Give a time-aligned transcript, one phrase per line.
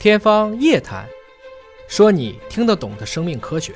[0.00, 1.04] 天方夜谭，
[1.88, 3.74] 说你听得懂的生命科学。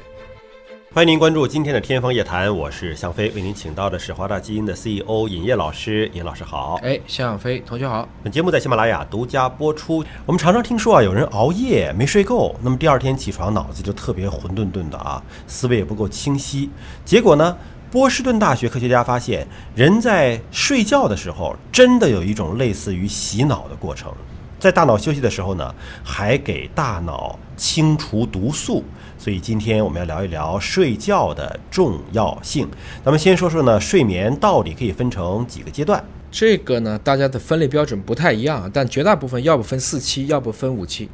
[0.94, 6.08] 欢迎您关注今天的《天方夜谭》，我是向飞，为您请到的是华大基因的 CEO 尹烨老师。
[6.14, 8.08] 尹老师好，哎，向飞同学好。
[8.22, 10.04] 本节目在喜马拉雅独家播出。
[10.24, 16.70] 我们常常听说啊，有人熬夜没睡够，那么第二天起床脑子就特别混沌沌的啊，思维也不够清晰。
[17.04, 17.58] 结果呢，
[17.90, 24.14] 波士顿大学科学家发现，人在睡觉的时候，真的有一种类似于洗脑的过程。
[24.62, 25.74] 在大脑休息的时候呢，
[26.04, 28.84] 还给大脑清除毒素。
[29.18, 32.68] 所以今天我们要聊一聊睡觉的重要性。
[33.04, 36.04] 咱们先说说呢，睡眠到底可以分成几个阶段？
[36.30, 41.08] 这个呢，大家的分类标准不太一样，但绝大部分要不分四期，要不分五期。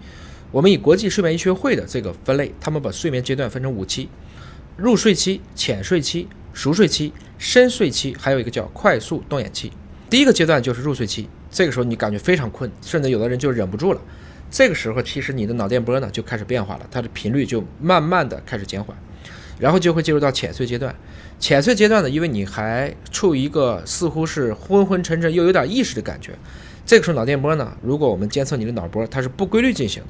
[0.50, 4.10] 我们以国际睡眠医学会的这个分类，他们把睡眠阶段分成五期：
[4.76, 9.72] 入睡期、浅睡期、熟睡期、深睡期，还有一个叫快速动眼期。
[10.10, 14.00] 第一个阶段就是入睡期，这个时候你感觉非常困，甚至有的人就忍不住了。
[14.50, 18.96] 这个时候，其实你的脑电波呢就开始变化了，它的频率就慢慢的开始减缓，
[19.58, 20.94] 然后就会进入到浅睡阶段。
[21.38, 26.32] 浅睡阶段呢，因为你还处于一个似乎是昏昏沉沉又有点意识的感觉，
[26.86, 30.08] 这个时候脑电波呢，如果我们监测你的脑波，它是不规律进行的，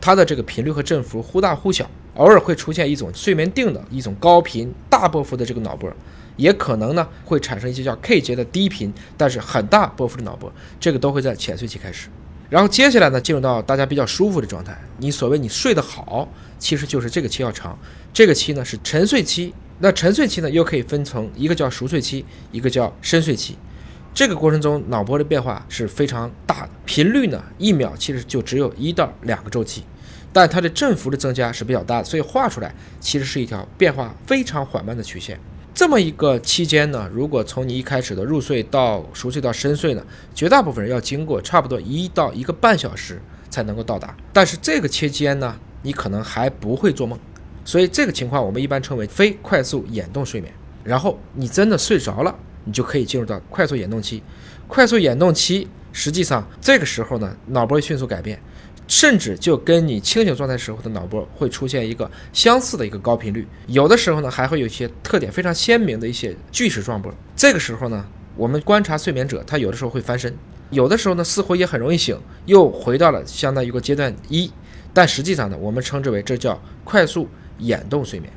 [0.00, 5.92] 它的这个频率和振幅忽大忽小，偶尔会出现一种睡眠定的一种高频大波幅的这个脑波，
[6.36, 12.08] 也可能呢会产生一些叫 K 节的低频但是很大波幅的脑波，这个都会在浅睡期开始。
[12.48, 14.78] 然后接下来呢，进入到大家比较舒服的状态。
[14.98, 17.78] 你所谓你睡得好，其实就是这个期要长。
[18.12, 19.54] 这个期呢是沉睡期。
[19.78, 23.56] 那沉睡期呢又可以分成一个叫熟睡期，一个叫深睡期。
[24.14, 29.82] 这个过程中脑波的变化是非常大的，频率呢一秒其实就只有一到两个周期，
[30.30, 35.40] 但它的振幅的增加是比较大的，所以画出来其实是一条变化非常缓慢的曲线。
[35.82, 44.16] 这么一个期间呢，如果从你一开始的入睡到熟睡到深睡呢，绝大部分人要经过差不多一到一个半小时才能够到达。
[44.32, 47.18] 但是这个期间呢，你可能还不会做梦，
[47.64, 50.54] 所以这个情况我们一般称为非快速眼动睡眠。
[50.84, 54.22] 然后你真的睡着了，你就可以进入到快速眼动期。
[54.68, 58.40] 快速眼动期实际上这个时候呢，脑波迅速改变。
[58.88, 67.12] 甚至就跟你清醒状态时候的脑波会出现一个相似的一个高频率，有的时候呢还会有一些特点非常鲜明的一些锯齿状波。
[67.34, 68.04] 这个时候呢，
[68.36, 70.34] 我们观察睡眠者，他有的时候会翻身，
[70.70, 74.50] 有的时候呢似乎也很容易醒，又回到了相当于一个阶段一。
[74.92, 77.26] 但实际上呢，我们称之为这叫快速
[77.58, 78.30] 眼动睡眠，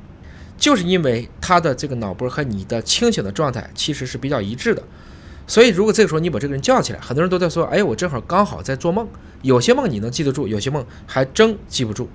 [0.58, 4.82] 就是因为他的这个脑波和你的清醒的状态其实是比较一致的。
[5.48, 9.08] 所以，如果这个时候你把这个人叫起来，很多人都在说：“哎，我正好刚好在做梦。”
[9.44, 12.10] 有些梦你能记得住，有些梦还真记不住。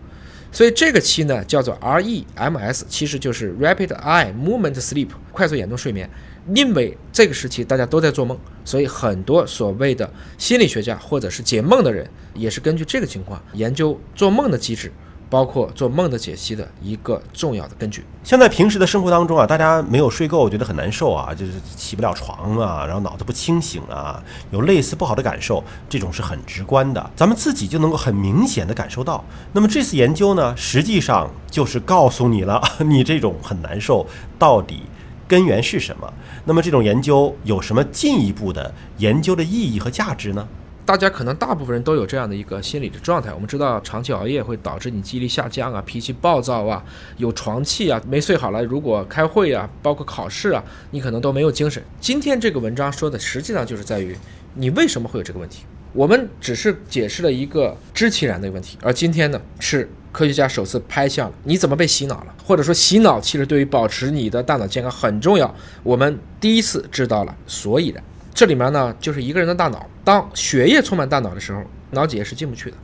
[0.50, 6.10] 所以这个期呢叫做 REMS，其实就是 Rapid Eye Movement Sleep，快速眼动睡眠。
[6.54, 14.90] 因为这个时期大家都在做梦，所以很多所谓的心理学家或者是解梦的人，也是根据这个情况研究做梦的机制。
[15.30, 18.04] 包括做梦的解析的一个重要的根据。
[18.24, 29.24] 像在平时的生活当中啊，大家没有睡够，觉得很难受啊，就是起不了床啊，然后脑子不清醒啊，有类似不好的感受，这种是很直观的，咱们自己就能够很明显的感受到。
[29.52, 34.06] 那么这次研究呢，实际上就是告诉你了， 你这种很难受
[34.38, 34.82] 到底
[35.28, 36.12] 根源是什么。
[36.44, 40.46] 那么这种研究有什么进一步的研究的意义和价值呢？
[40.90, 43.32] 大家可能大部分人都有这样的一个心理的状态。
[43.32, 46.84] 我们知道，长期熬夜会导致你记忆力下降啊，脾气暴躁啊，
[47.16, 48.60] 有床气啊，没睡好了。
[48.64, 51.80] 如果开会啊，包括考试啊，你可能都没有精神。
[52.00, 54.16] 今天这个文章说的，实际上就是在于
[54.54, 55.62] 你为什么会有这个问题。
[55.92, 65.54] 我们只是解释了一个知其然的问题，而今天呢，是科学家首次拍向了你怎么被洗脑了，或者说洗脑其实对于保持你的大脑健康很重要。
[65.84, 68.02] 我们第一次知道了所以然。
[68.32, 72.76] 这里面呢，就是一个人的大脑，当血液充满大脑的时候，脑脊液是进不去的；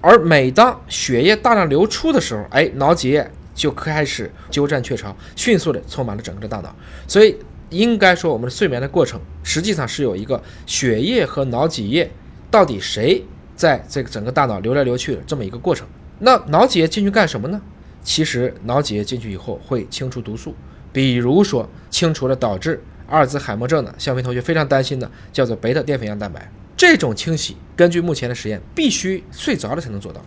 [0.00, 6.74] 而每当血液大量流出的时候，哎，脑脊液就开始鸠占鹊巢，迅速的充满了整个的大脑。
[7.06, 7.36] 所以，
[7.70, 12.10] 应该说，我们的睡眠的过程实际上是有一个血液和脑脊液
[12.50, 15.86] 到底谁在这个整个大脑流来流去的这么一个过程。
[16.18, 17.60] 那脑脊液进去干什么呢？
[18.02, 20.54] 其实，脑脊液进去以后会清除毒素，
[20.92, 22.82] 比如说清除了导致。
[23.08, 30.20] 阿尔兹海默症的向飞同学非常担心的叫做贝塔淀粉样蛋白，这种清洗根据目前的实验必须睡着了才能做到，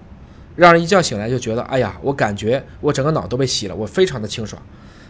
[0.56, 4.62] 让人一觉醒来就觉得哎呀，我感觉我整个脑都被洗了，我非常的清爽。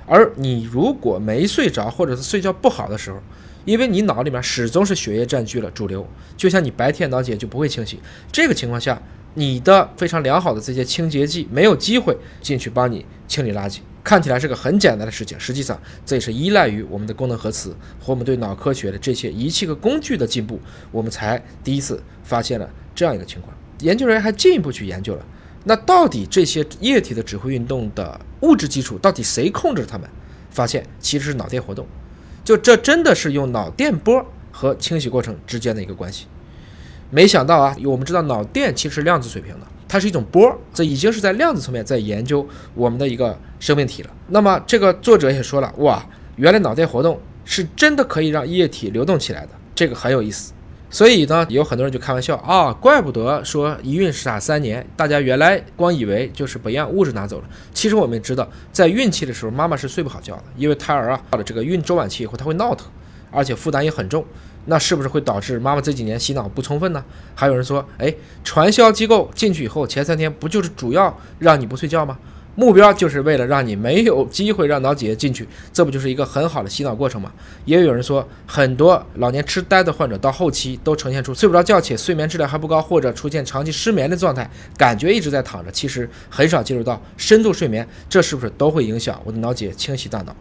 [0.05, 3.19] 而你如果没睡着或者是睡觉不好的时候，
[3.63, 7.99] 因为你脑里面始终是血液占据了主流，就像你白天脑脊液就不会清洗，
[8.31, 9.01] 这个情况下，
[9.33, 13.79] 你的非常良好的这些清洁剂没有机会进去帮你清理垃圾。
[14.03, 17.69] 看起来是个很简单的事情，实际上这也是依赖于我们的功能核磁
[17.99, 20.59] 和我们对脑科学的这些仪器和工具的进步，
[20.91, 23.55] 我们才第一次发现了这样一个情况。
[23.79, 25.25] 研究人员还进一步去研究了，
[25.65, 30.09] 那到底这些液体的指挥运动的物质基础到底谁控制它们？
[30.49, 31.87] 发现其实是脑电活动，
[32.43, 36.25] 就这真的是用脑电波和清洗过程之间的一个关系。
[37.11, 44.09] 没想到啊，我们知道脑电其实是量子水平的，它是一种波，这已经是在量子层面在研究我们的一个生命体了。
[44.29, 46.03] 那么这个作者也说了，哇，
[46.37, 50.53] 原来脑电活动是真的可以让液体流动起来的，这个很有意思。
[50.89, 57.45] 所以呢，有很多人就开玩笑啊，怪不得说一孕傻三年，大家原来光以为就是把营养物质拿走了。
[57.73, 62.87] 其实我们知道，在孕期的时候，妈妈是睡不好觉的，因为胎儿啊到了这个孕周晚期以后，他会闹腾，
[63.31, 64.25] 而且负担也很重。
[64.65, 67.03] 那是不是会导致妈妈这几年洗脑不充分呢？
[67.35, 68.13] 还有人说，哎，
[68.43, 72.17] 传销机构进去以后，前三天不就是主要让你不睡觉吗？
[72.53, 77.31] 目标就是为了让你没有机会让脑脊液进去，这不就是一个很好的洗脑过程吗？
[77.63, 84.47] 也有人说，很多老年痴呆的患者到后期都呈现出睡不着觉且睡眠质量还不高，或者出现长期失眠的状态，
[84.77, 90.35] 感觉一直在躺着，其实很少进入到深度睡眠，这是不是都会影响我的脑脊液清洗大脑？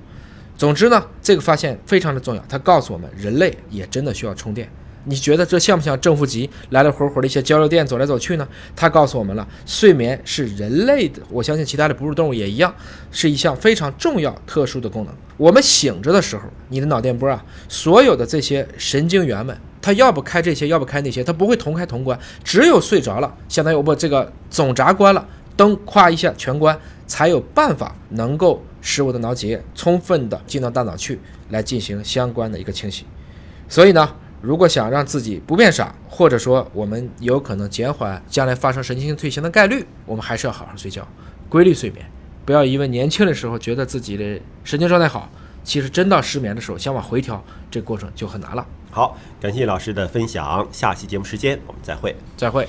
[0.60, 4.68] 总之呢，这个发现非常的重要，它告诉我们，人类也真的需要充电。
[5.04, 8.46] 你觉得这像不像正负极来来回回的一些交流电走来走去呢？
[8.76, 12.74] 它告诉我们了，睡眠是人类的，我相信其他的哺乳动物也一样，
[13.10, 15.14] 是一项非常重要、特殊的功能。
[15.38, 22.20] 我们醒着的时候，你的脑电波啊，所有的这些神经元们，它要不开这些，要不开那些，它不会同开同关。
[22.44, 25.26] 只有睡着了，相当于我把这个总闸关了，
[25.56, 28.62] 灯咵一下全关，才有办法能够。
[28.80, 31.18] 使我的脑脊液充分的进到大脑去，
[31.50, 33.04] 来进行相关的一个清洗。
[33.68, 41.06] 所以呢，如果想让自己不变傻，或者说我们有可能减缓将来发生神经性退行的概率，我们还是要好好睡觉，
[41.48, 42.04] 规律睡眠。
[42.44, 45.30] 不要因为年轻的时候觉得自己的神经状态好，
[45.62, 48.66] 其实真到失眠的时候想往回调，这个过程就很难了。
[48.90, 52.16] 好，感谢老师的分享，下期节目时间我们再会。
[52.36, 52.66] 再会。